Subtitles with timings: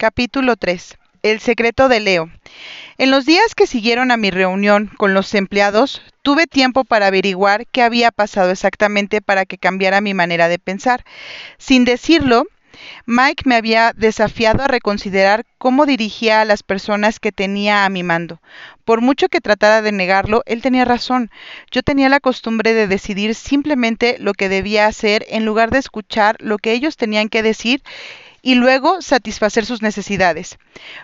[0.00, 0.96] Capítulo 3.
[1.22, 2.30] El secreto de Leo.
[2.96, 7.66] En los días que siguieron a mi reunión con los empleados, tuve tiempo para averiguar
[7.66, 11.04] qué había pasado exactamente para que cambiara mi manera de pensar.
[11.58, 12.46] Sin decirlo,
[13.04, 18.02] Mike me había desafiado a reconsiderar cómo dirigía a las personas que tenía a mi
[18.02, 18.40] mando.
[18.86, 21.30] Por mucho que tratara de negarlo, él tenía razón.
[21.70, 26.36] Yo tenía la costumbre de decidir simplemente lo que debía hacer en lugar de escuchar
[26.38, 27.82] lo que ellos tenían que decir
[28.42, 30.58] y luego satisfacer sus necesidades.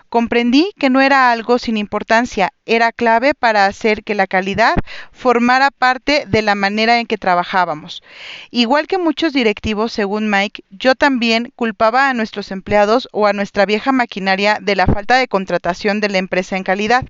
[0.09, 4.75] Comprendí que no era algo sin importancia, era clave para hacer que la calidad
[5.11, 8.03] formara parte de la manera en que trabajábamos.
[8.51, 13.65] Igual que muchos directivos, según Mike, yo también culpaba a nuestros empleados o a nuestra
[13.65, 17.05] vieja maquinaria de la falta de contratación de la empresa en calidad.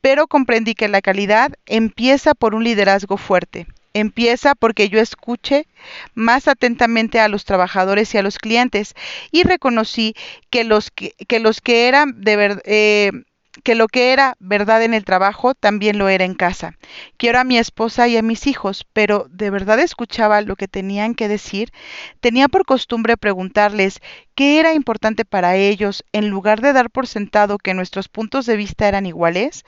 [0.00, 5.66] Pero comprendí que la calidad empieza por un liderazgo fuerte Empieza porque yo escuché
[6.14, 8.94] más atentamente a los trabajadores y a los clientes
[9.30, 10.14] y reconocí
[10.50, 13.12] que los que, que los que eran de verdad eh,
[13.62, 16.78] que lo que era verdad en el trabajo también lo era en casa.
[17.16, 21.14] Quiero a mi esposa y a mis hijos, pero ¿de verdad escuchaba lo que tenían
[21.14, 21.70] que decir?
[22.20, 24.00] Tenía por costumbre preguntarles
[24.34, 28.56] qué era importante para ellos en lugar de dar por sentado que nuestros puntos de
[28.56, 29.64] vista eran iguales.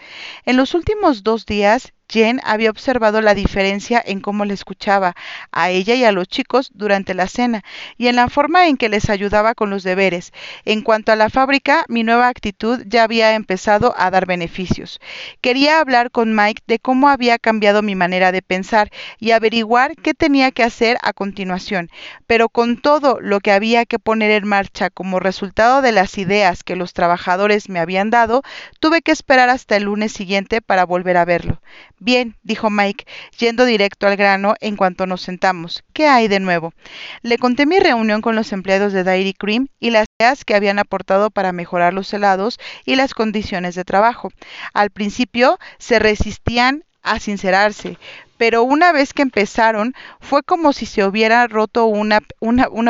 [0.46, 5.14] En los últimos dos días Jen había observado la diferencia en cómo le escuchaba
[5.52, 7.64] a ella y a los chicos durante la cena
[7.96, 10.32] y en la forma en que les ayudaba con los deberes.
[10.64, 15.00] En cuanto a la fábrica, mi nueva actitud ya había empezado a dar beneficios.
[15.40, 20.14] Quería hablar con Mike de cómo había cambiado mi manera de pensar y averiguar qué
[20.14, 21.90] tenía que hacer a continuación,
[22.26, 26.62] pero con todo lo que había que poner en marcha como resultado de las ideas
[26.62, 28.42] que los trabajadores me habían dado,
[28.80, 31.60] tuve que esperar hasta el lunes siguiente para volver a verlo.
[32.04, 33.06] Bien, dijo Mike,
[33.38, 35.84] yendo directo al grano en cuanto nos sentamos.
[35.94, 36.74] ¿Qué hay de nuevo?
[37.22, 40.78] Le conté mi reunión con los empleados de Dairy Cream y las ideas que habían
[40.78, 44.28] aportado para mejorar los helados y las condiciones de trabajo.
[44.74, 47.96] Al principio se resistían a sincerarse,
[48.36, 52.20] pero una vez que empezaron fue como si se hubiera roto una,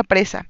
[0.06, 0.46] presa.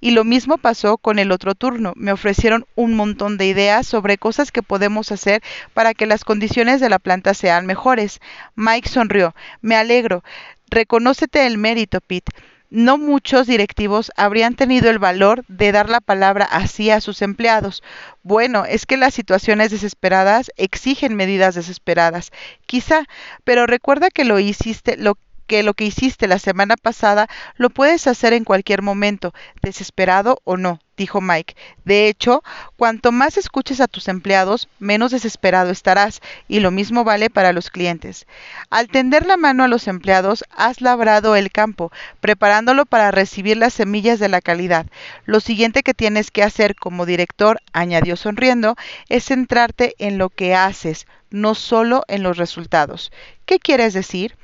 [0.00, 1.92] Y lo mismo pasó con el otro turno.
[1.96, 5.42] Me ofrecieron un montón de ideas sobre cosas que podemos hacer
[5.74, 8.20] para que las condiciones de la planta sean mejores.
[8.54, 9.34] Mike sonrió.
[9.60, 10.22] Me alegro.
[10.70, 12.32] Reconócete el mérito, Pete
[12.70, 17.82] no muchos directivos habrían tenido el valor de dar la palabra así a sus empleados.
[18.22, 22.32] Bueno, es que las situaciones desesperadas exigen medidas desesperadas,
[22.66, 23.04] quizá,
[23.44, 25.16] pero recuerda que lo hiciste, lo
[25.46, 30.56] que lo que hiciste la semana pasada lo puedes hacer en cualquier momento, desesperado o
[30.56, 31.54] no, dijo Mike.
[31.84, 32.42] De hecho,
[32.76, 37.70] cuanto más escuches a tus empleados, menos desesperado estarás, y lo mismo vale para los
[37.70, 38.26] clientes.
[38.70, 43.74] Al tender la mano a los empleados, has labrado el campo, preparándolo para recibir las
[43.74, 44.86] semillas de la calidad.
[45.24, 48.76] Lo siguiente que tienes que hacer como director, añadió sonriendo,
[49.08, 53.12] es centrarte en lo que haces, no solo en los resultados.
[53.44, 54.36] ¿Qué quieres decir?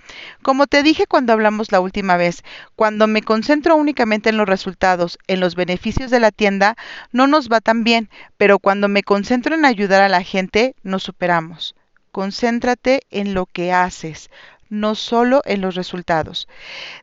[0.42, 2.42] Como te dije cuando hablamos la última vez,
[2.76, 6.76] cuando me concentro únicamente en los resultados, en los beneficios de la tienda,
[7.12, 11.02] no nos va tan bien, pero cuando me concentro en ayudar a la gente, nos
[11.02, 11.74] superamos.
[12.10, 14.30] Concéntrate en lo que haces,
[14.72, 16.48] no solo en los resultados.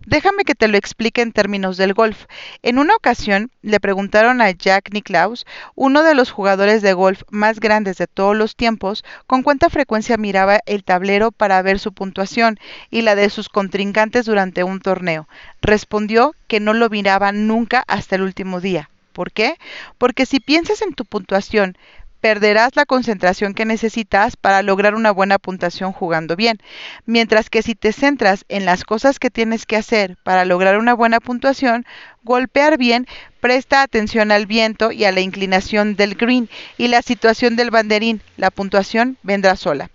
[0.03, 2.25] Déjame que te lo explique en términos del golf.
[2.63, 7.59] En una ocasión le preguntaron a Jack Nicklaus, uno de los jugadores de golf más
[7.59, 12.59] grandes de todos los tiempos, con cuánta frecuencia miraba el tablero para ver su puntuación
[12.89, 15.27] y la de sus contrincantes durante un torneo.
[15.61, 18.89] Respondió que no lo miraba nunca hasta el último día.
[19.13, 19.57] ¿Por qué?
[19.99, 21.77] Porque si piensas en tu puntuación,
[22.21, 26.59] perderás la concentración que necesitas para lograr una buena puntuación jugando bien.
[27.05, 30.93] Mientras que si te centras en las cosas que tienes que hacer para lograr una
[30.93, 31.85] buena puntuación,
[32.23, 33.07] golpear bien,
[33.39, 38.21] presta atención al viento y a la inclinación del green y la situación del banderín,
[38.37, 39.89] la puntuación vendrá sola.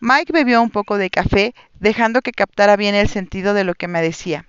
[0.00, 3.88] Mike bebió un poco de café, dejando que captara bien el sentido de lo que
[3.88, 4.46] me decía.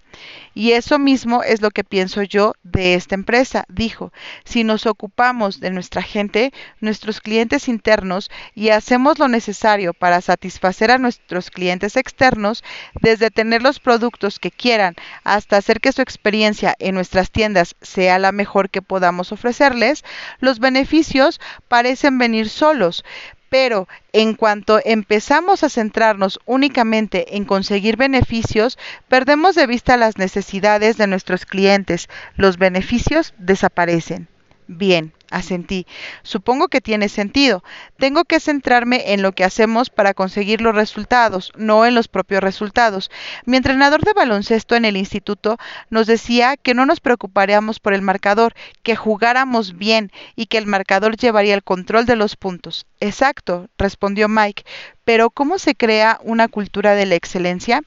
[0.53, 4.11] Y eso mismo es lo que pienso yo de esta empresa, dijo.
[4.43, 6.51] Si nos ocupamos de nuestra gente,
[6.81, 12.63] nuestros clientes internos, y hacemos lo necesario para satisfacer a nuestros clientes externos,
[13.01, 18.19] desde tener los productos que quieran hasta hacer que su experiencia en nuestras tiendas sea
[18.19, 20.03] la mejor que podamos ofrecerles,
[20.39, 23.05] los beneficios parecen venir solos,
[23.49, 30.97] pero en cuanto empezamos a centrarnos únicamente en conseguir beneficios, perdemos de vista las necesidades
[30.97, 32.07] de nuestros clientes.
[32.35, 34.27] Los beneficios desaparecen.
[34.67, 35.85] Bien, asentí.
[36.23, 37.63] Supongo que tiene sentido.
[37.97, 42.41] Tengo que centrarme en lo que hacemos para conseguir los resultados, no en los propios
[42.41, 43.11] resultados.
[43.45, 45.57] Mi entrenador de baloncesto en el instituto
[45.89, 48.53] nos decía que no nos preocuparíamos por el marcador,
[48.83, 52.85] que jugáramos bien y que el marcador llevaría el control de los puntos.
[52.99, 54.63] Exacto, respondió Mike.
[55.03, 57.81] Pero ¿cómo se crea una cultura de la excelencia?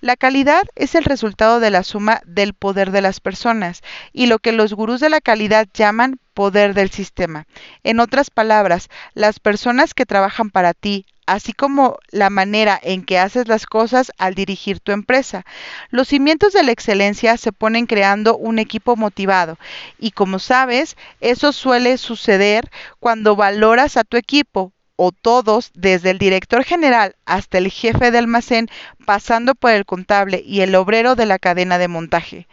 [0.00, 4.38] La calidad es el resultado de la suma del poder de las personas y lo
[4.38, 7.48] que los gurús de la calidad llaman poder del sistema.
[7.82, 13.18] En otras palabras, las personas que trabajan para ti, así como la manera en que
[13.18, 15.44] haces las cosas al dirigir tu empresa.
[15.90, 19.58] Los cimientos de la excelencia se ponen creando un equipo motivado
[19.98, 22.70] y como sabes, eso suele suceder
[23.00, 28.18] cuando valoras a tu equipo o todos, desde el director general hasta el jefe de
[28.18, 28.68] almacén,
[29.06, 32.46] pasando por el contable y el obrero de la cadena de montaje.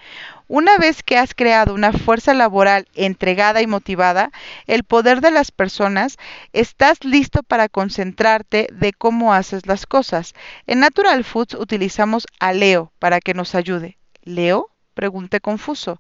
[0.48, 4.32] Una vez que has creado una fuerza laboral entregada y motivada,
[4.68, 6.18] el poder de las personas,
[6.54, 10.36] estás listo para concentrarte de cómo haces las cosas.
[10.68, 13.98] En Natural Foods utilizamos a Leo para que nos ayude.
[14.24, 14.70] ¿Leo?
[14.94, 16.00] Pregunté confuso.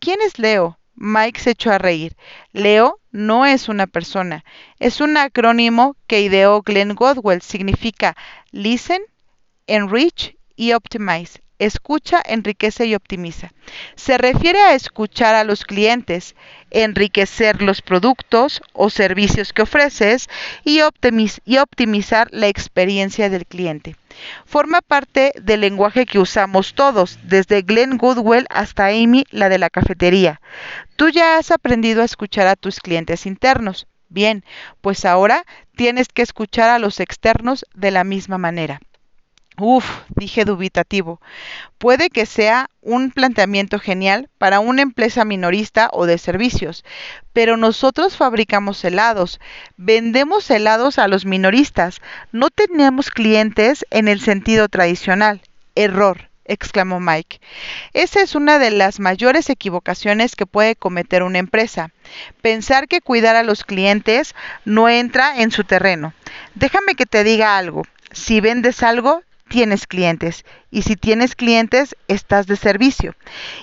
[0.00, 0.78] ¿Quién es Leo?
[0.96, 2.16] Mike se echó a reír.
[2.52, 4.44] Leo no es una persona,
[4.78, 7.42] es un acrónimo que ideó Glenn Godwell.
[7.42, 8.16] Significa
[8.50, 9.02] Listen,
[9.66, 11.43] Enrich y Optimize.
[11.60, 13.52] Escucha, enriquece y optimiza.
[13.94, 16.34] Se refiere a escuchar a los clientes,
[16.70, 20.28] enriquecer los productos o servicios que ofreces
[20.64, 23.96] y, optimizar la experiencia del cliente.
[24.44, 29.70] Forma parte del lenguaje que usamos todos, desde Glenn Goodwell hasta Amy, la de la
[29.70, 30.40] cafetería.
[30.96, 33.86] Tú ya has aprendido a escuchar a tus clientes internos.
[34.08, 34.44] Bien,
[34.80, 35.44] pues ahora
[35.76, 38.80] tienes que escuchar a los externos de la misma manera.
[39.56, 39.84] Uf,
[40.16, 41.20] dije dubitativo.
[41.78, 46.84] Puede que sea un planteamiento genial para una empresa minorista o de servicios,
[47.32, 49.38] pero nosotros fabricamos helados,
[49.76, 52.00] vendemos helados a los minoristas,
[52.32, 55.40] no tenemos clientes en el sentido tradicional.
[55.76, 57.40] Error exclamó Mike.
[57.92, 61.90] Esa es una de las mayores equivocaciones que puede cometer una empresa.
[62.42, 64.34] Pensar que cuidar a los clientes
[64.64, 66.12] no entra en su terreno.
[66.54, 67.82] Déjame que te diga algo.
[68.12, 69.22] Si vendes algo,
[69.54, 70.44] tienes clientes.
[70.72, 73.14] Y si tienes clientes, estás de servicio.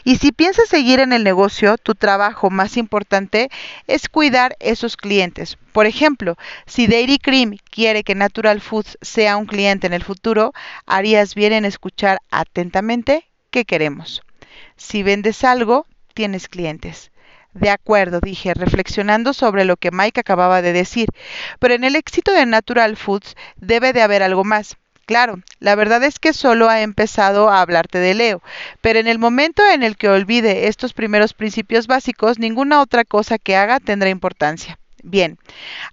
[0.06, 3.50] Y si piensas seguir en el negocio, tu trabajo más importante
[3.88, 5.58] es cuidar esos clientes.
[5.74, 10.54] Por ejemplo, si Dairy Cream quiere que Natural Foods sea un cliente en el futuro,
[10.86, 14.22] harías bien en escuchar atentamente qué queremos.
[14.78, 17.12] Si vendes algo, tienes clientes.
[17.54, 21.10] De acuerdo, dije, reflexionando sobre lo que Mike acababa de decir,
[21.60, 24.78] pero en el éxito de Natural Foods debe de haber algo más.
[25.06, 28.42] Claro, la verdad es que solo ha empezado a hablarte de Leo,
[28.82, 33.38] pero en el momento en el que olvide estos primeros principios básicos, ninguna otra cosa
[33.38, 34.80] que haga tendrá importancia.
[35.04, 35.38] Bien,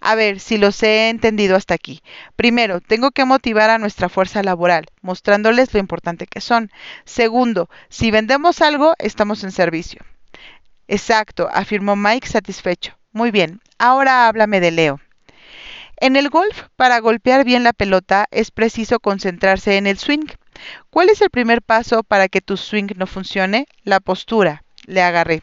[0.00, 2.02] a ver si los he entendido hasta aquí.
[2.36, 6.70] Primero, tengo que motivar a nuestra fuerza laboral, mostrándoles lo importante que son.
[7.04, 10.02] Segundo, si vendemos algo, estamos en servicio.
[10.88, 12.98] Exacto, afirmó Mike satisfecho.
[13.12, 15.00] Muy bien, ahora háblame de Leo.
[16.00, 20.26] En el golf, para golpear bien la pelota es preciso concentrarse en el swing.
[20.90, 23.66] ¿Cuál es el primer paso para que tu swing no funcione?
[23.82, 24.62] La postura.
[24.86, 25.42] Le agarré.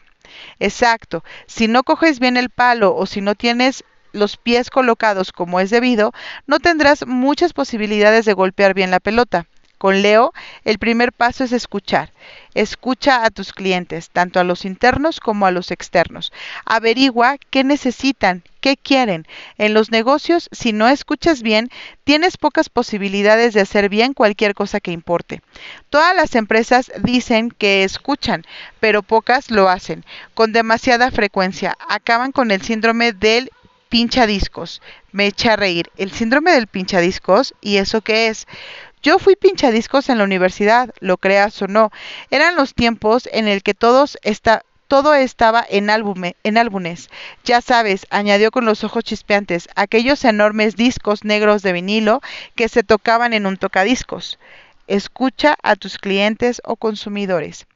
[0.58, 1.22] Exacto.
[1.46, 5.68] Si no coges bien el palo o si no tienes los pies colocados como es
[5.68, 6.12] debido,
[6.46, 9.46] no tendrás muchas posibilidades de golpear bien la pelota.
[9.78, 10.32] Con Leo,
[10.64, 12.10] el primer paso es escuchar.
[12.54, 16.32] Escucha a tus clientes, tanto a los internos como a los externos.
[16.64, 19.26] Averigua qué necesitan, qué quieren.
[19.58, 21.68] En los negocios, si no escuchas bien,
[22.04, 25.42] tienes pocas posibilidades de hacer bien cualquier cosa que importe.
[25.90, 28.44] Todas las empresas dicen que escuchan,
[28.80, 30.04] pero pocas lo hacen.
[30.32, 33.50] Con demasiada frecuencia, acaban con el síndrome del
[33.88, 34.82] pinchadiscos.
[35.12, 35.90] Me echa a reír.
[35.96, 38.46] El síndrome del pinchadiscos, ¿y eso qué es?
[39.02, 41.90] Yo fui pinchadiscos en la universidad, lo creas o no.
[42.30, 44.18] Eran los tiempos en el que todos
[44.88, 47.10] todo estaba en álbumes.
[47.44, 52.20] Ya sabes, añadió con los ojos chispeantes, aquellos enormes discos negros de vinilo
[52.54, 54.38] que se tocaban en un tocadiscos.
[54.86, 57.66] Escucha a tus clientes o consumidores.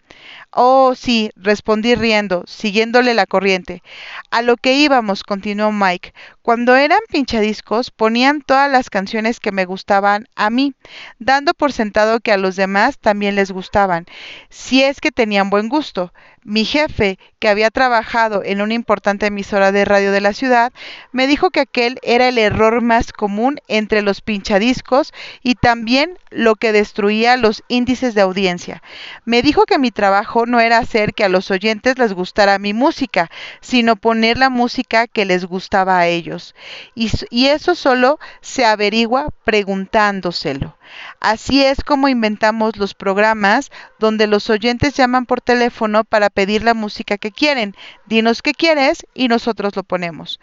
[0.53, 3.83] Oh, sí, respondí riendo, siguiéndole la corriente.
[4.31, 6.13] A lo que íbamos, continuó Mike.
[6.43, 10.75] Cuando eran pinchadiscos, ponían todas las canciones que me gustaban a mí,
[11.19, 14.07] dando por sentado que a los demás también les gustaban,
[14.49, 16.13] si es que tenían buen gusto.
[16.43, 20.73] Mi jefe, que había trabajado en una importante emisora de radio de la ciudad,
[21.13, 26.55] me dijo que aquel era el error más común entre los pinchadiscos y también lo
[26.57, 28.83] que destruía los índices de audiencia.
[29.27, 32.73] Me dijo que mi trabajo no era hacer que a los oyentes les gustara mi
[32.73, 33.31] música,
[33.61, 36.55] sino poner la música que les gustaba a ellos.
[36.95, 37.11] Y,
[37.49, 40.77] eso solo se averigua preguntándoselo.
[41.21, 46.75] Así es como inventamos los programas donde los oyentes llaman por teléfono para pedir la
[46.75, 47.75] música que quieren.
[48.07, 50.41] Dinos qué quieres y nosotros lo ponemos.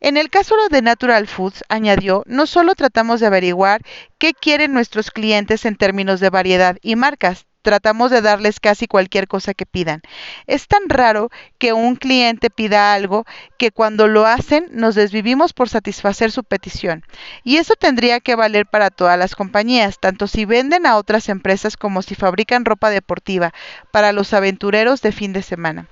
[0.00, 3.82] En el caso de Natural Foods, añadió, no solo tratamos de averiguar
[4.16, 9.28] qué quieren nuestros clientes en términos de variedad y marcas, tratamos de darles casi cualquier
[9.28, 10.02] cosa que pidan.
[10.46, 13.24] Es tan raro que un cliente pida algo
[13.58, 17.04] que cuando lo hacen nos desvivimos por satisfacer su petición.
[17.44, 21.76] Y eso tendría que valer para todas las compañías, tanto si venden a otras empresas
[21.76, 23.52] como si fabrican ropa deportiva
[23.90, 25.88] para los aventureros de fin de semana.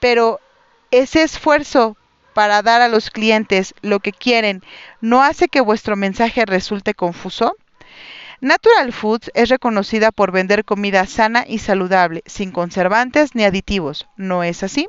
[0.00, 0.40] Pero
[0.90, 1.96] ese esfuerzo
[2.34, 4.62] para dar a los clientes lo que quieren
[5.00, 7.56] no hace que vuestro mensaje resulte confuso?
[8.40, 14.08] Natural Foods es reconocida por vender comida sana y saludable, sin conservantes ni aditivos.
[14.16, 14.88] ¿No es así?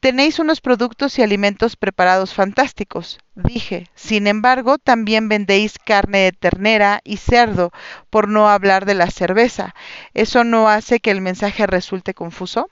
[0.00, 3.86] Tenéis unos productos y alimentos preparados fantásticos, dije.
[3.94, 7.70] Sin embargo, también vendéis carne de ternera y cerdo,
[8.10, 9.74] por no hablar de la cerveza.
[10.14, 12.68] ¿Eso no hace que el mensaje resulte confuso?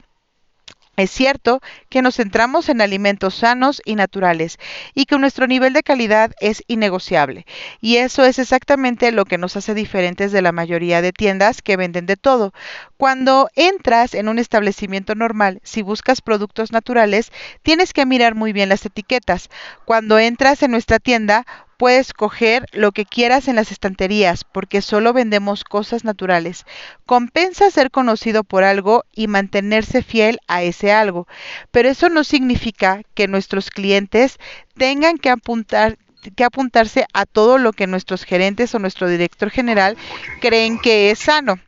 [0.96, 4.58] Es cierto que nos centramos en alimentos sanos y naturales
[4.94, 7.46] y que nuestro nivel de calidad es innegociable.
[7.80, 11.76] Y eso es exactamente lo que nos hace diferentes de la mayoría de tiendas que
[11.78, 12.52] venden de todo.
[12.98, 17.32] Cuando entras en un establecimiento normal, si buscas productos naturales,
[17.62, 19.48] tienes que mirar muy bien las etiquetas.
[19.86, 21.46] Cuando entras en nuestra tienda,
[21.80, 26.66] Puedes coger lo que quieras en las estanterías porque solo vendemos cosas naturales.
[27.06, 31.26] Compensa ser conocido por algo y mantenerse fiel a ese algo,
[31.70, 34.36] pero eso no significa que nuestros clientes
[34.76, 39.96] tengan que apuntar que apuntarse a todo lo que nuestros gerentes o nuestro director general
[40.40, 41.58] creen que es sano.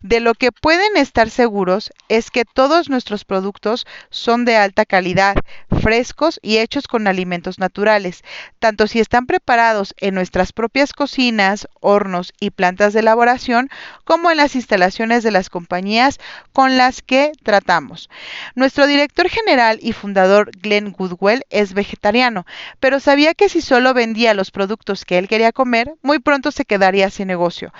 [0.00, 5.36] De lo que pueden estar seguros es que todos nuestros productos son de alta calidad,
[5.80, 8.22] frescos y hechos con alimentos naturales,
[8.58, 13.70] tanto si están preparados en nuestras propias cocinas, hornos y plantas de elaboración,
[14.04, 16.20] como en las instalaciones de las compañías
[16.52, 18.10] con las que tratamos.
[18.54, 22.44] Nuestro director general y fundador Glenn Goodwell es vegetariano,
[22.78, 26.66] pero sabía que si solo vendía los productos que él quería comer, muy pronto se
[26.66, 27.72] quedaría sin negocio.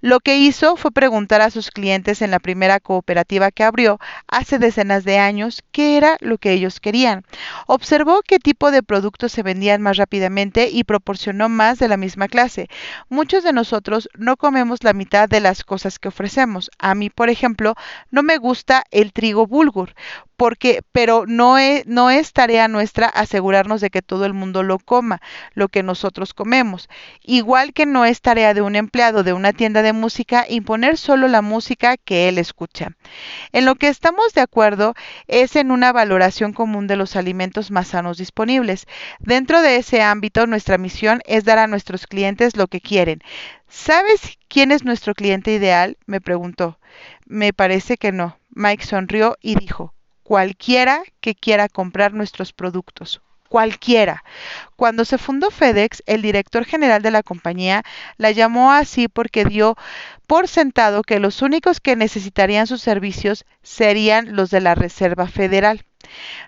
[0.00, 4.58] Lo que hizo fue preguntar a sus clientes en la primera cooperativa que abrió hace
[4.58, 7.24] decenas de años qué era lo que ellos querían.
[7.66, 12.26] Observó qué tipo de productos se vendían más rápidamente y proporcionó más de la misma
[12.26, 12.68] clase.
[13.08, 16.70] Muchos de nosotros no comemos la mitad de las cosas que ofrecemos.
[16.78, 17.74] A mí, por ejemplo,
[18.10, 19.94] no me gusta el trigo bulgur,
[20.38, 24.78] porque, pero no es, no es tarea nuestra asegurarnos de que todo el mundo lo
[24.78, 25.20] coma,
[25.52, 26.88] lo que nosotros comemos.
[27.24, 31.26] Igual que no es tarea de un empleado de una tienda de música imponer solo
[31.26, 32.92] la música que él escucha.
[33.50, 34.94] En lo que estamos de acuerdo
[35.26, 38.86] es en una valoración común de los alimentos más sanos disponibles.
[39.18, 43.22] Dentro de ese ámbito, nuestra misión es dar a nuestros clientes lo que quieren.
[43.66, 45.98] ¿Sabes quién es nuestro cliente ideal?
[46.06, 46.78] me preguntó.
[47.26, 48.38] Me parece que no.
[48.50, 49.94] Mike sonrió y dijo,
[50.28, 53.22] cualquiera que quiera comprar nuestros productos.
[53.48, 54.24] Cualquiera.
[54.76, 57.82] Cuando se fundó FedEx, el director general de la compañía
[58.18, 59.74] la llamó así porque dio
[60.26, 65.86] por sentado que los únicos que necesitarían sus servicios serían los de la Reserva Federal.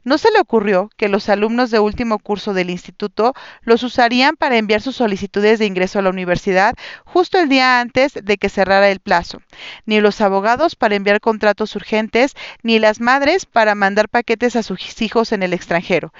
[0.04, 4.56] No se le ocurrió que los alumnos de último curso del instituto los usarían para
[4.56, 6.74] enviar sus solicitudes de ingreso a la universidad
[7.04, 9.42] justo el día antes de que cerrara el plazo,
[9.86, 15.02] ni los abogados para enviar contratos urgentes, ni las madres para mandar paquetes a sus
[15.02, 16.12] hijos en el extranjero.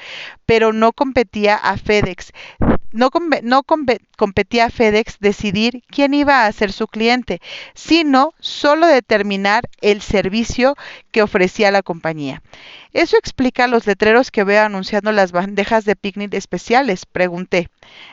[0.47, 2.33] Pero no competía a FedEx
[2.93, 3.11] no,
[4.17, 7.41] competía a FedEx decidir quién iba a ser su cliente,
[7.75, 10.77] sino solo determinar el servicio
[11.13, 12.43] que ofrecía la compañía.
[12.93, 17.69] Eso explica los letreros que veo anunciando las bandejas de picnic especiales, pregunté.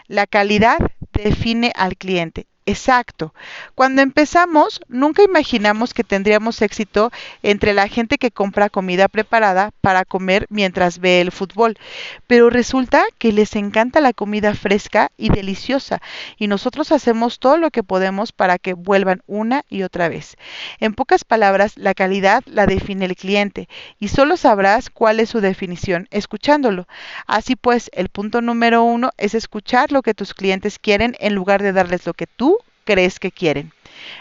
[0.06, 0.78] La calidad
[1.12, 2.46] define al cliente.
[2.70, 3.34] Exacto.
[3.76, 10.04] Cuando empezamos, nunca imaginamos que tendríamos éxito entre la gente que compra comida preparada para
[10.04, 11.78] comer mientras ve el fútbol.
[12.28, 16.02] Pero resulta que les encanta la comida fresca y deliciosa
[16.38, 20.36] y nosotros hacemos todo lo que podemos para que vuelvan una y otra vez.
[20.82, 25.40] En pocas palabras, la calidad la define el cliente y solo sabrás cuál es su
[25.40, 26.86] definición escuchándolo.
[27.28, 31.64] Así pues, el punto número uno es escuchar lo que tus clientes quieren en lugar
[31.64, 32.57] de darles lo que tú
[32.88, 33.74] crees que quieren.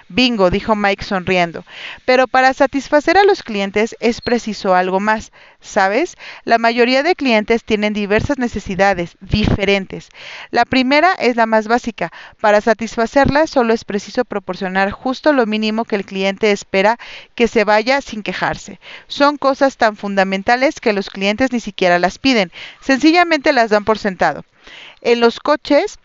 [0.09, 1.65] Bingo, dijo Mike sonriendo.
[2.05, 5.31] Pero para satisfacer a los clientes es preciso algo más.
[5.61, 6.17] ¿Sabes?
[6.45, 10.09] La mayoría de clientes tienen diversas necesidades diferentes.
[10.51, 12.11] La primera es la más básica.
[12.41, 16.99] Para satisfacerla solo es preciso proporcionar justo lo mínimo que el cliente espera
[17.37, 18.81] que se vaya sin quejarse.
[19.07, 22.51] Son cosas tan fundamentales que los clientes ni siquiera las piden.
[22.81, 24.45] Sencillamente las dan por sentado.
[25.01, 25.99] En los coches,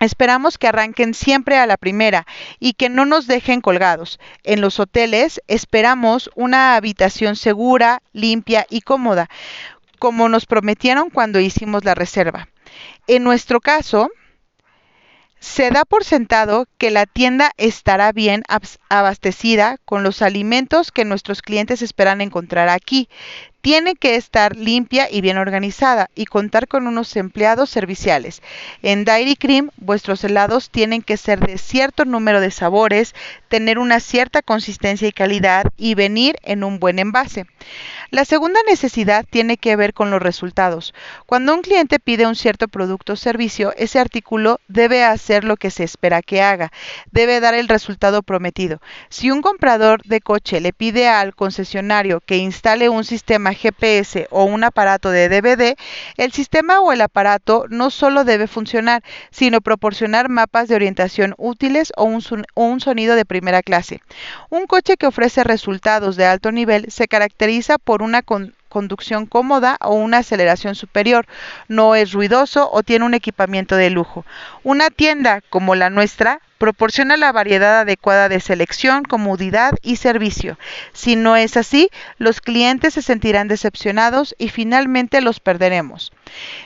[0.00, 2.26] Esperamos que arranquen siempre a la primera
[2.58, 4.18] y que no nos dejen colgados.
[4.42, 9.28] En los hoteles esperamos una habitación segura, limpia y cómoda,
[9.98, 12.48] como nos prometieron cuando hicimos la reserva.
[13.06, 14.10] En nuestro caso,
[15.38, 18.42] se da por sentado que la tienda estará bien
[18.88, 23.08] abastecida con los alimentos que nuestros clientes esperan encontrar aquí
[23.64, 28.42] tiene que estar limpia y bien organizada y contar con unos empleados serviciales.
[28.82, 33.14] En Dairy Cream, vuestros helados tienen que ser de cierto número de sabores,
[33.48, 37.46] tener una cierta consistencia y calidad y venir en un buen envase.
[38.10, 40.92] La segunda necesidad tiene que ver con los resultados.
[41.24, 45.70] Cuando un cliente pide un cierto producto o servicio, ese artículo debe hacer lo que
[45.70, 46.70] se espera que haga,
[47.12, 48.82] debe dar el resultado prometido.
[49.08, 54.44] Si un comprador de coche le pide al concesionario que instale un sistema GPS o
[54.44, 55.76] un aparato de DVD,
[56.16, 61.92] el sistema o el aparato no solo debe funcionar, sino proporcionar mapas de orientación útiles
[61.96, 64.02] o un, sonido de primera clase.
[64.50, 68.22] Un coche que ofrece resultados de alto nivel se caracteriza por una
[68.68, 71.26] conducción cómoda o una aceleración superior,
[71.68, 74.24] no es ruidoso o tiene un equipamiento de lujo.
[74.62, 80.58] Una tienda como la nuestra proporciona la variedad adecuada de selección, comodidad y servicio.
[80.94, 86.10] Si no es así, los clientes se sentirán decepcionados y finalmente los perderemos.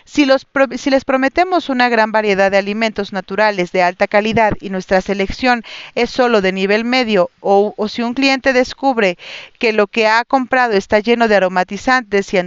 [0.05, 5.65] Si, les prometemos una gran variedad de alimentos naturales de alta calidad y nuestra selección
[5.97, 9.19] es solo de nivel medio o, si un cliente descubre
[9.59, 12.39] que lo que ha comprado está lleno de aromatizantes y,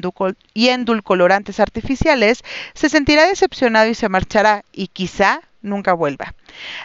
[0.54, 6.34] y endulcolorantes artificiales, se sentirá decepcionado y se marchará y quizá nunca vuelva.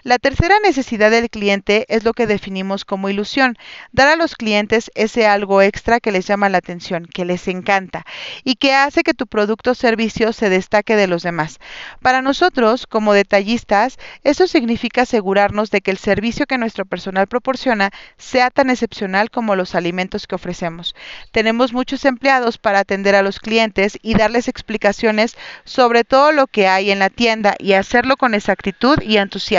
[0.02, 3.56] La tercera necesidad del cliente es lo que definimos como ilusión,
[3.92, 8.04] dar a los clientes ese algo extra que les llama la atención, que les encanta
[8.44, 11.58] y que hace que tu producto o servicio se destaque de los demás.
[12.02, 17.90] Para nosotros, como detallistas, eso significa asegurarnos de que el servicio que nuestro personal proporciona
[18.16, 20.94] sea tan excepcional como los alimentos que ofrecemos.
[21.32, 26.68] Tenemos muchos empleados para atender a los clientes y darles explicaciones sobre todo lo que
[26.68, 29.55] hay en la tienda y hacerlo con exactitud y entusiasmo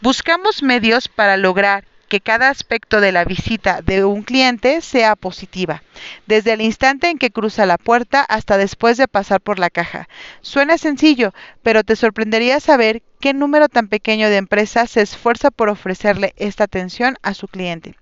[0.00, 5.82] Buscamos medios para lograr que cada aspecto de la visita de un cliente sea positiva,
[6.26, 10.08] desde el instante en que cruza la puerta hasta después de pasar por la caja.
[10.40, 11.34] Suena sencillo,
[11.66, 16.62] pero te sorprendería saber qué número tan pequeño de empresas se esfuerza por ofrecerle esta
[16.62, 17.96] atención a su cliente.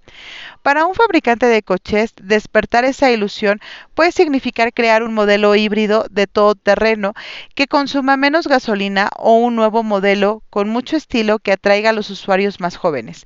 [0.63, 3.61] Para un fabricante de coches, despertar esa ilusión
[3.95, 7.15] puede significar crear un modelo híbrido de todo terreno
[7.55, 12.11] que consuma menos gasolina o un nuevo modelo con mucho estilo que atraiga a los
[12.11, 13.25] usuarios más jóvenes.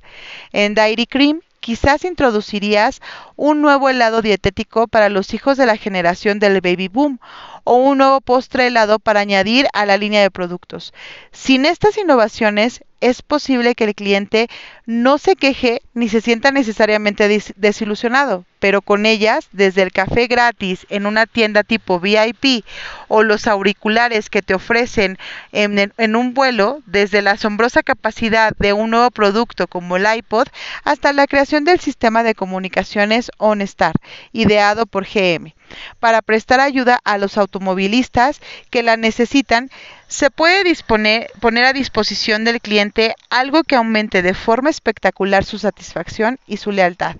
[0.53, 3.01] En Dairy Cream, quizás introducirías
[3.39, 7.19] un nuevo helado dietético para los hijos de la generación del baby boom
[7.63, 10.93] o un nuevo postre helado para añadir a la línea de productos.
[11.31, 14.49] Sin estas innovaciones, es posible que el cliente
[14.85, 20.85] no se queje ni se sienta necesariamente desilusionado, pero con ellas, desde el café gratis
[20.89, 22.65] en una tienda tipo VIP
[23.07, 25.17] o los auriculares que te ofrecen
[25.51, 30.47] en, un vuelo, desde la asombrosa capacidad de un nuevo producto como el iPod
[30.83, 33.93] hasta la creación del sistema de comunicaciones OnStar,
[34.31, 35.55] ideado por GM,
[35.99, 39.69] para prestar ayuda a los automovilistas que la necesitan
[40.09, 45.59] se puede disponer, poner a disposición del cliente algo que aumente de forma espectacular su
[45.59, 47.17] satisfacción y su lealtad.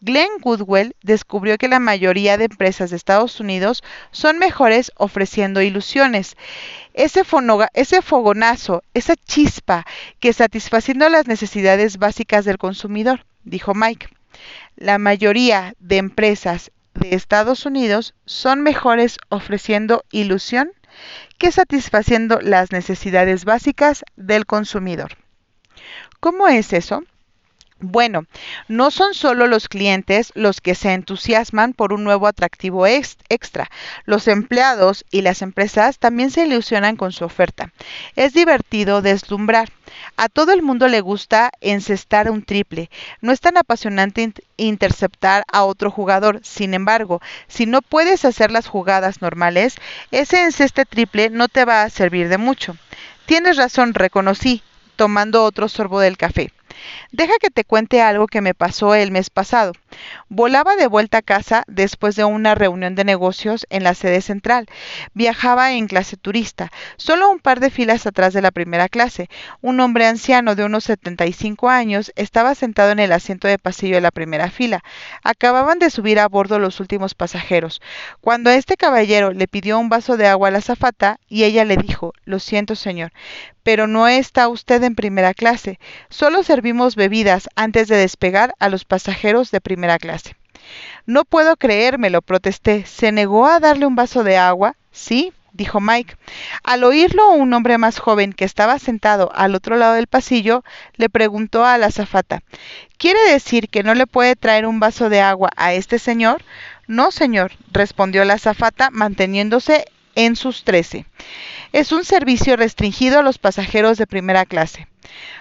[0.00, 6.36] Glenn Goodwell descubrió que la mayoría de empresas de Estados Unidos son mejores ofreciendo ilusiones.
[6.94, 7.22] Ese,
[7.74, 9.84] ese fogonazo, esa chispa
[10.20, 14.08] que satisfaciendo las necesidades básicas del consumidor, dijo Mike.
[14.76, 20.72] La mayoría de empresas de Estados Unidos son mejores ofreciendo ilusión
[21.38, 25.16] que satisfaciendo las necesidades básicas del consumidor.
[26.20, 27.02] ¿Cómo es eso?
[27.84, 28.26] Bueno,
[28.68, 33.68] no son solo los clientes los que se entusiasman por un nuevo atractivo extra.
[34.04, 37.72] Los empleados y las empresas también se ilusionan con su oferta.
[38.14, 39.70] Es divertido deslumbrar.
[40.16, 42.88] A todo el mundo le gusta encestar un triple.
[43.20, 46.38] No es tan apasionante interceptar a otro jugador.
[46.44, 49.74] Sin embargo, si no puedes hacer las jugadas normales,
[50.12, 52.76] ese enceste triple no te va a servir de mucho.
[53.26, 54.62] Tienes razón, reconocí,
[54.94, 56.52] tomando otro sorbo del café.
[57.10, 59.72] Deja que te cuente algo que me pasó el mes pasado.
[60.28, 64.66] Volaba de vuelta a casa después de una reunión de negocios en la sede central.
[65.14, 69.28] Viajaba en clase turista, solo un par de filas atrás de la primera clase.
[69.60, 74.00] Un hombre anciano de unos 75 años estaba sentado en el asiento de pasillo de
[74.00, 74.82] la primera fila.
[75.22, 77.80] Acababan de subir a bordo los últimos pasajeros.
[78.20, 81.76] Cuando este caballero le pidió un vaso de agua a la azafata y ella le
[81.76, 83.12] dijo, lo siento señor,
[83.62, 85.78] pero no está usted en primera clase.
[86.08, 90.36] Solo servimos bebidas antes de despegar a los pasajeros de primera clase.
[91.06, 92.86] No puedo creérmelo, protesté.
[92.86, 94.76] ¿Se negó a darle un vaso de agua?
[94.92, 96.16] Sí, dijo Mike.
[96.62, 100.64] Al oírlo, un hombre más joven que estaba sentado al otro lado del pasillo
[100.96, 102.42] le preguntó a la azafata
[102.98, 106.42] ¿Quiere decir que no le puede traer un vaso de agua a este señor?
[106.86, 111.06] No, señor, respondió la azafata, manteniéndose en sus trece.
[111.72, 114.86] Es un servicio restringido a los pasajeros de primera clase.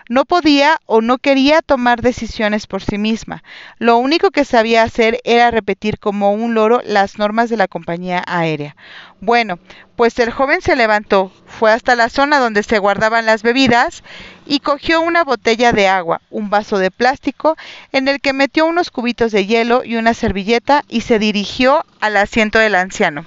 [0.09, 3.43] No podía o no quería tomar decisiones por sí misma.
[3.77, 8.23] Lo único que sabía hacer era repetir como un loro las normas de la compañía
[8.27, 8.75] aérea.
[9.19, 9.59] Bueno,
[9.95, 14.03] pues el joven se levantó, fue hasta la zona donde se guardaban las bebidas
[14.47, 17.55] y cogió una botella de agua, un vaso de plástico,
[17.91, 22.17] en el que metió unos cubitos de hielo y una servilleta y se dirigió al
[22.17, 23.25] asiento del anciano.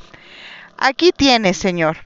[0.87, 1.97] Aquí tiene, señor.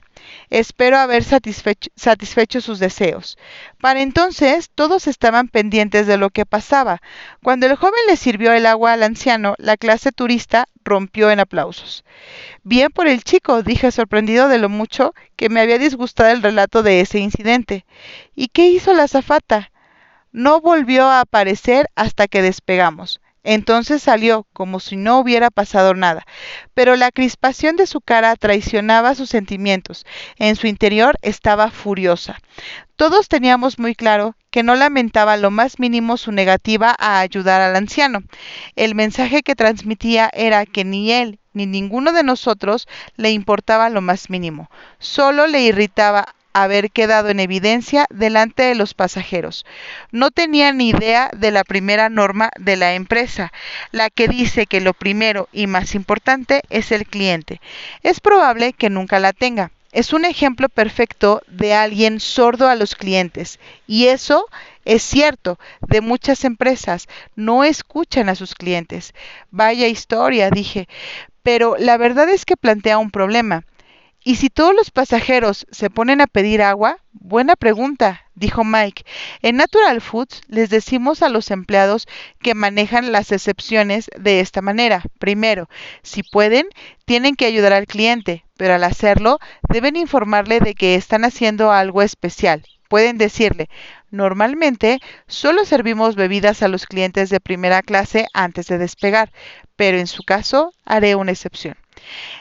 [0.50, 3.36] Espero haber satisfecho, sus deseos.
[3.80, 7.02] Para entonces todos estaban pendientes de lo que pasaba.
[7.42, 12.04] Cuando el joven le sirvió el agua al anciano, la clase turista rompió en aplausos.
[12.62, 16.84] Bien por el chico, dije sorprendido de lo mucho que me había disgustado el relato
[16.84, 17.84] de ese incidente.
[18.36, 19.72] ¿Y qué hizo la azafata?
[20.30, 23.20] No volvió a aparecer hasta que despegamos.
[23.50, 26.26] Entonces salió como si no hubiera pasado nada,
[26.74, 30.04] pero la crispación de su cara traicionaba sus sentimientos.
[30.36, 32.38] En su interior estaba furiosa.
[32.96, 37.74] Todos teníamos muy claro que no lamentaba lo más mínimo su negativa a ayudar al
[37.74, 38.20] anciano.
[38.76, 44.02] El mensaje que transmitía era que ni él ni ninguno de nosotros le importaba lo
[44.02, 44.70] más mínimo.
[44.98, 49.64] Solo le irritaba haber quedado en evidencia delante de los pasajeros.
[50.10, 53.52] No tenía ni idea de la primera norma de la empresa,
[53.92, 57.60] la que dice que lo primero y más importante es el cliente.
[58.02, 59.70] Es probable que nunca la tenga.
[59.90, 63.58] Es un ejemplo perfecto de alguien sordo a los clientes.
[63.86, 64.46] Y eso
[64.84, 67.08] es cierto de muchas empresas.
[67.36, 69.14] No escuchan a sus clientes.
[69.50, 70.88] Vaya historia, dije.
[71.42, 73.64] Pero la verdad es que plantea un problema.
[74.24, 76.98] ¿Y si todos los pasajeros se ponen a pedir agua?
[77.12, 79.04] Buena pregunta, dijo Mike.
[79.42, 82.06] En Natural Foods les decimos a los empleados
[82.40, 85.02] que manejan las excepciones de esta manera.
[85.18, 85.68] Primero,
[86.02, 86.66] si pueden,
[87.06, 92.02] tienen que ayudar al cliente, pero al hacerlo deben informarle de que están haciendo algo
[92.02, 92.64] especial.
[92.88, 93.68] Pueden decirle,
[94.10, 99.32] normalmente solo servimos bebidas a los clientes de primera clase antes de despegar,
[99.76, 101.76] pero en su caso haré una excepción.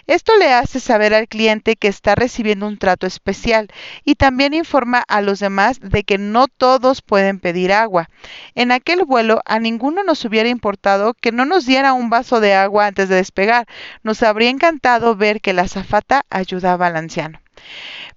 [0.05, 3.67] Esto le hace saber al cliente que está recibiendo un trato especial
[4.03, 8.09] y también informa a los demás de que no todos pueden pedir agua.
[8.55, 12.53] En aquel vuelo a ninguno nos hubiera importado que no nos diera un vaso de
[12.53, 13.67] agua antes de despegar.
[14.03, 17.41] Nos habría encantado ver que la azafata ayudaba al anciano.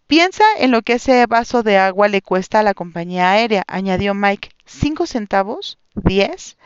[0.06, 4.14] Piensa en lo que ese vaso de agua le cuesta a la compañía aérea, añadió
[4.14, 4.50] Mike.
[4.64, 5.78] ¿Cinco centavos?
[5.94, 6.56] ¿Diez?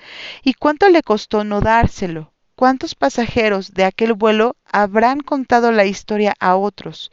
[0.42, 2.33] ¿Y cuánto le costó no dárselo?
[2.56, 7.12] ¿Cuántos pasajeros de aquel vuelo habrán contado la historia a otros?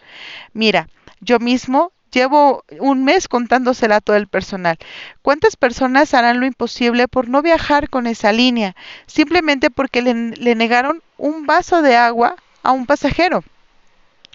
[0.53, 4.77] Mira, yo mismo llevo un mes contándosela a todo el personal.
[5.21, 8.75] ¿Cuántas personas harán lo imposible por no viajar con esa línea,
[9.07, 13.43] simplemente porque le, le negaron un vaso de agua a un pasajero?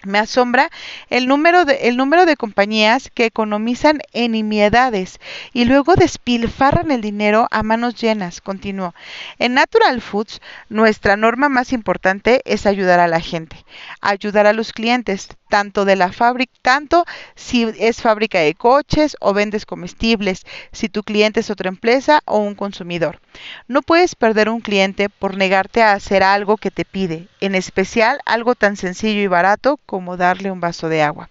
[0.03, 0.69] Me asombra
[1.09, 5.19] el número, de, compañías que economizan en nimiedades
[5.53, 8.93] y luego despilfarran el dinero a manos llenas, continuó.
[9.39, 13.65] En Natural Foods, nuestra norma más importante es ayudar a la gente,
[13.99, 17.05] ayudar a los clientes, tanto de la fábrica, tanto
[17.35, 22.39] si es fábrica de coches o vendes comestibles, si tu cliente es otra empresa o
[22.39, 23.19] un consumidor.
[23.67, 28.19] No puedes perder un cliente por negarte a hacer algo que te pide, en especial
[28.25, 31.29] algo tan sencillo y barato como darle un vaso de agua.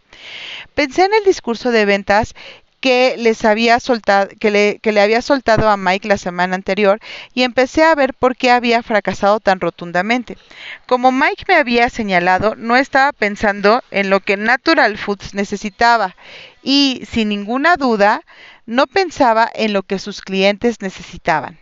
[0.75, 2.35] Pensé en el discurso de ventas
[2.87, 7.01] que les había soltado, que le, que le, había soltado a Mike la semana anterior
[7.35, 10.39] y empecé a ver por qué había fracasado tan rotundamente.
[10.87, 16.15] Como Mike me había señalado, no estaba pensando en lo que Natural Foods necesitaba
[16.63, 18.23] y, sin ninguna duda,
[18.67, 21.59] no pensaba en lo que sus clientes necesitaban.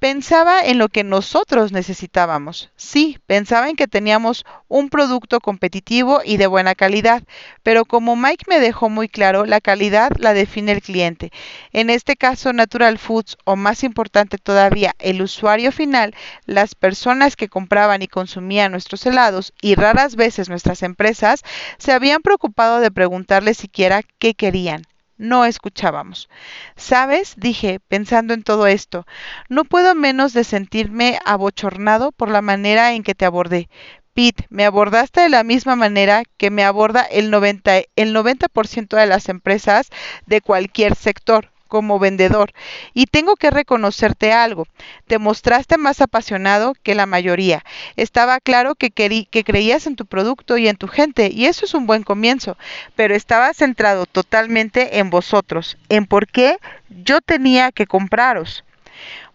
[0.00, 2.70] Pensaba en lo que nosotros necesitábamos.
[2.74, 7.22] Sí, pensaba en que teníamos un producto competitivo y de buena calidad,
[7.62, 11.32] pero como Mike me dejó muy claro, la calidad la define el cliente.
[11.74, 16.14] En este caso, Natural Foods, o más importante todavía, el usuario final,
[16.46, 21.42] las personas que compraban y consumían nuestros helados y raras veces nuestras empresas,
[21.76, 24.86] se habían preocupado de preguntarle siquiera qué querían
[25.20, 26.28] no escuchábamos.
[26.76, 27.34] ¿Sabes?
[27.36, 29.06] dije, pensando en todo esto,
[29.48, 33.68] no puedo menos de sentirme abochornado por la manera en que te abordé.
[34.14, 38.48] Pete, me abordaste de la misma manera que me aborda el 90%, el 90
[38.96, 39.88] de las empresas
[40.26, 42.52] de cualquier sector como vendedor
[42.92, 44.66] y tengo que reconocerte algo.
[45.06, 47.64] Te mostraste más apasionado que la mayoría.
[47.96, 51.72] Estaba claro que, que creías en tu producto y en tu gente y eso es
[51.72, 52.58] un buen comienzo,
[52.94, 56.58] pero estaba centrado totalmente en vosotros, en por qué
[56.90, 58.64] yo tenía que compraros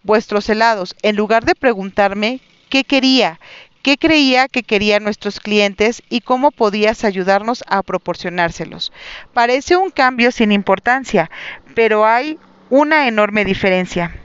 [0.04, 3.40] vuestros helados, en lugar de preguntarme qué quería,
[3.86, 8.92] qué creía que querían nuestros clientes y cómo podías ayudarnos a proporcionárselos.
[9.32, 11.30] Parece un cambio sin importancia,
[11.76, 12.40] pero hay
[12.72, 14.16] una enorme diferencia.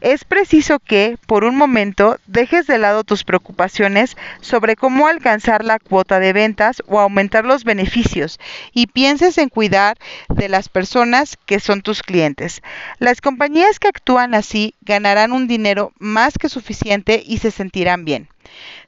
[0.00, 5.78] Es preciso que, por un momento, dejes de lado tus preocupaciones sobre cómo alcanzar la
[5.78, 8.40] cuota de ventas o aumentar los beneficios
[8.72, 9.98] y pienses en cuidar
[10.30, 12.62] de las personas que son tus clientes.
[13.00, 18.30] Las compañías que actúan así ganarán un dinero más que suficiente y se sentirán bien.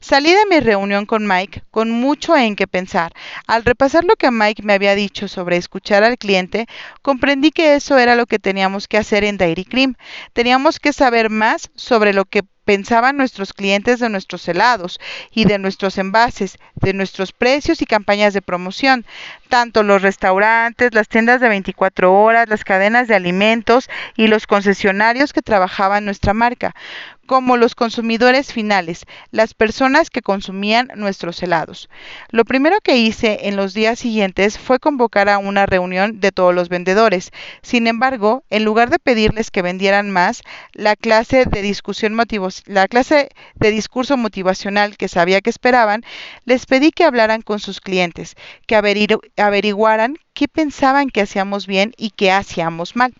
[0.00, 3.12] Salí de mi reunión con Mike con mucho en qué pensar.
[3.46, 6.66] Al repasar lo que Mike me había dicho sobre escuchar al cliente,
[7.02, 9.94] comprendí que eso era lo que teníamos que hacer en Dairy Cream.
[10.33, 14.98] Teníamos que saber más sobre lo que pensaban nuestros clientes de nuestros helados
[15.31, 19.07] y de nuestros envases, de nuestros precios y campañas de promoción,
[19.48, 25.33] tanto los restaurantes, las tiendas de 24 horas, las cadenas de alimentos y los concesionarios
[25.33, 26.74] que trabajaban nuestra marca
[27.27, 31.89] como los consumidores finales, las personas que consumían nuestros helados.
[32.31, 36.55] Lo primero que hice en los días siguientes fue convocar a una reunión de todos
[36.55, 37.33] los vendedores.
[37.62, 42.17] Sin embargo, en lugar de pedirles que vendieran más, la clase de discusión
[42.67, 46.03] la clase de discurso motivacional que sabía que esperaban,
[46.45, 48.37] les pedí que hablaran con sus clientes,
[48.67, 48.77] que
[49.37, 53.15] averiguaran qué pensaban que hacíamos bien y qué hacíamos mal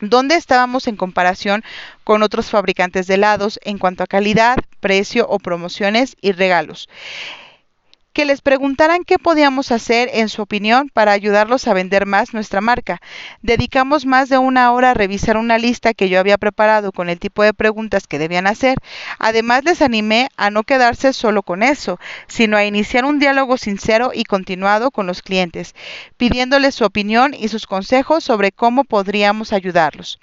[0.00, 1.62] dónde estábamos en comparación
[2.04, 6.88] con otros fabricantes de helados en cuanto a calidad, precio o promociones y regalos
[8.12, 12.60] que les preguntaran qué podíamos hacer, en su opinión, para ayudarlos a vender más nuestra
[12.60, 13.00] marca.
[13.42, 17.20] Dedicamos más de una hora a revisar una lista que yo había preparado con el
[17.20, 18.78] tipo de preguntas que debían hacer.
[19.18, 24.10] Además, les animé a no quedarse solo con eso, sino a iniciar un diálogo sincero
[24.12, 25.74] y continuado con los clientes,
[26.16, 30.18] pidiéndoles su opinión y sus consejos sobre cómo podríamos ayudarlos.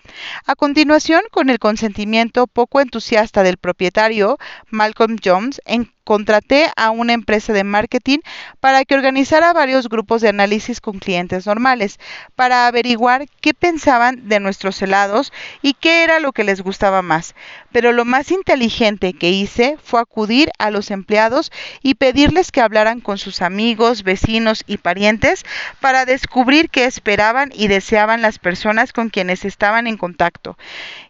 [0.46, 4.38] A continuación, con el consentimiento poco entusiasta del propietario,
[4.70, 8.20] Malcolm Jones, en contraté a una empresa de marketing
[8.62, 12.00] para que organizara varios grupos de análisis con clientes normales,
[12.34, 17.36] para averiguar qué pensaban de nuestros helados y qué era lo que les gustaba más.
[17.74, 21.52] Pero lo más inteligente que hice fue acudir a los empleados
[21.84, 25.44] y pedirles que hablaran con sus amigos, vecinos y parientes
[25.82, 30.58] para descubrir qué esperaban y deseaban las personas con quienes estaban en contacto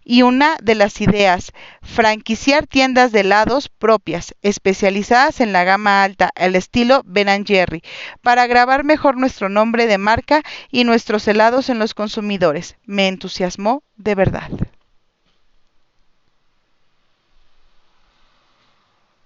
[0.08, 1.52] y una de las ideas,
[1.88, 7.82] franquiciar tiendas de helados propias, especializadas en la gama alta, el estilo Ben Jerry,
[8.22, 12.76] para grabar mejor nuestro nombre de marca y nuestros helados en los consumidores.
[12.86, 14.52] Me entusiasmó de verdad.